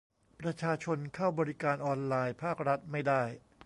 [0.39, 3.23] ประชาชนเข้าบริการออนไลน์ภาครัฐไม่ได้